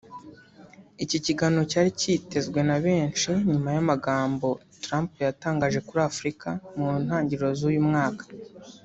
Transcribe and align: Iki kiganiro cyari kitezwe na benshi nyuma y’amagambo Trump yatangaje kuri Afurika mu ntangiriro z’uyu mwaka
Iki 1.03 1.17
kiganiro 1.25 1.63
cyari 1.71 1.89
kitezwe 1.99 2.59
na 2.69 2.77
benshi 2.85 3.27
nyuma 3.49 3.69
y’amagambo 3.75 4.47
Trump 4.83 5.09
yatangaje 5.25 5.79
kuri 5.87 6.01
Afurika 6.09 6.47
mu 6.75 6.87
ntangiriro 7.03 7.49
z’uyu 7.59 7.83
mwaka 7.89 8.23